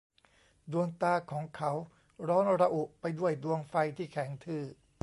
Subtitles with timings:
[0.71, 1.71] ดวงตาของเขา
[2.27, 4.65] ร้อนระอุไปด้วยดวงไฟที่แข็งทื่อ